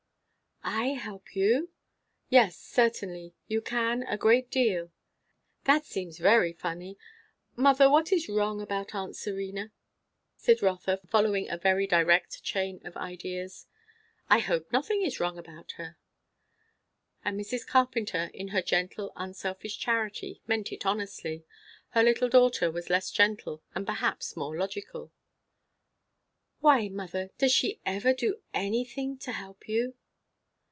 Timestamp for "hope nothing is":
14.37-15.19